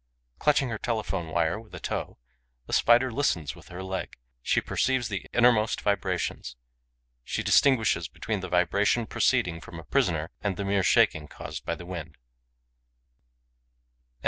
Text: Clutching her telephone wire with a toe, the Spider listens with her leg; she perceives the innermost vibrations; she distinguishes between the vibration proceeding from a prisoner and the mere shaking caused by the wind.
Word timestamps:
Clutching 0.39 0.69
her 0.69 0.79
telephone 0.79 1.27
wire 1.27 1.59
with 1.59 1.75
a 1.75 1.79
toe, 1.79 2.17
the 2.65 2.73
Spider 2.73 3.11
listens 3.11 3.55
with 3.55 3.67
her 3.67 3.83
leg; 3.83 4.17
she 4.41 4.59
perceives 4.59 5.09
the 5.09 5.27
innermost 5.31 5.79
vibrations; 5.81 6.55
she 7.23 7.43
distinguishes 7.43 8.07
between 8.07 8.39
the 8.39 8.49
vibration 8.49 9.05
proceeding 9.05 9.61
from 9.61 9.79
a 9.79 9.83
prisoner 9.83 10.31
and 10.41 10.57
the 10.57 10.65
mere 10.65 10.81
shaking 10.81 11.27
caused 11.27 11.65
by 11.65 11.75
the 11.75 11.85
wind. 11.85 12.17